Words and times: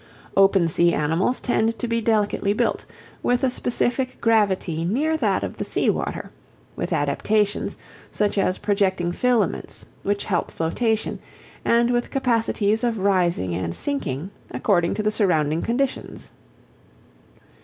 Open 0.35 0.67
sea 0.67 0.95
animals 0.95 1.39
tend 1.39 1.77
to 1.77 1.87
be 1.87 2.01
delicately 2.01 2.53
built, 2.53 2.85
with 3.21 3.43
a 3.43 3.51
specific 3.51 4.19
gravity 4.19 4.83
near 4.83 5.15
that 5.15 5.43
of 5.43 5.57
the 5.57 5.63
sea 5.63 5.91
water, 5.91 6.31
with 6.75 6.91
adaptations, 6.91 7.77
such 8.11 8.35
as 8.39 8.57
projecting 8.57 9.11
filaments, 9.11 9.85
which 10.01 10.25
help 10.25 10.49
flotation, 10.49 11.19
and 11.63 11.91
with 11.91 12.09
capacities 12.09 12.83
of 12.83 12.97
rising 12.97 13.53
and 13.53 13.75
sinking 13.75 14.31
according 14.49 14.95
to 14.95 15.03
the 15.03 15.11
surrounding 15.11 15.61
conditions. 15.61 16.31